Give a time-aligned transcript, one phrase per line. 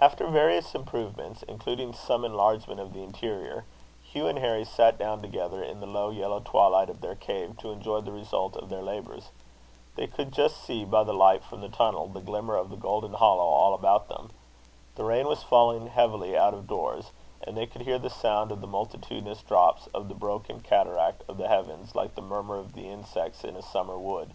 [0.00, 3.64] After various improvements, including some enlargement of the interior,
[4.02, 7.70] Hugh and Harry sat down together in the low yellow twilight of their cave, to
[7.70, 9.30] enjoy the result of their labours.
[9.94, 13.12] They could just see, by the light from the tunnel, the glimmer of the golden
[13.12, 14.32] hollow all about them.
[14.96, 18.60] The rain was falling heavily out of doors; and they could hear the sound of
[18.60, 22.88] the multitudinous drops of the broken cataract of the heavens like the murmur of the
[22.88, 24.32] insects in a summer wood.